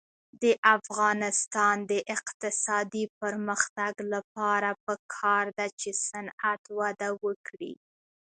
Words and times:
د 0.43 0.45
افغانستان 0.75 1.75
د 1.91 1.93
اقتصادي 2.15 3.05
پرمختګ 3.19 3.93
لپاره 4.13 4.69
پکار 4.85 5.45
ده 5.57 5.67
چې 5.79 5.89
صنعت 6.07 6.61
وده 6.79 7.09
وکړي. 7.23 7.73